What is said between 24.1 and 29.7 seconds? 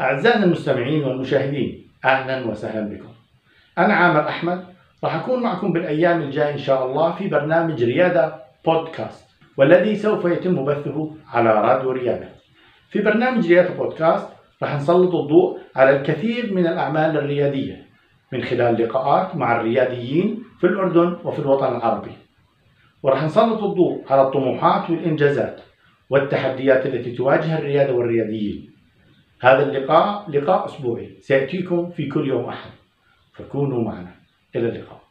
على الطموحات والإنجازات والتحديات التي تواجه الريادة والرياديين. هذا